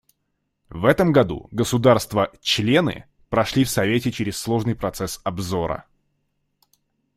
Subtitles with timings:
[0.71, 5.85] В этом году государства-члены прошли в Совете через сложный процесс обзора.